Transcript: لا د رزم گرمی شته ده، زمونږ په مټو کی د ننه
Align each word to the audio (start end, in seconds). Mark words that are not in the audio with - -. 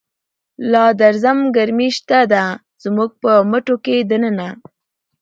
لا 0.71 0.85
د 0.99 1.01
رزم 1.13 1.39
گرمی 1.55 1.89
شته 1.97 2.19
ده، 2.31 2.43
زمونږ 2.83 3.11
په 3.21 3.31
مټو 3.51 3.75
کی 3.85 3.97
د 4.09 4.11
ننه 4.23 4.49